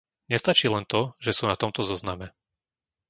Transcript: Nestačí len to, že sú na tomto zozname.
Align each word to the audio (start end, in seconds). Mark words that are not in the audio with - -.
Nestačí 0.33 0.65
len 0.75 0.81
to, 0.93 1.01
že 1.23 1.29
sú 1.37 1.43
na 1.45 1.53
tomto 1.61 1.81
zozname. 1.91 2.27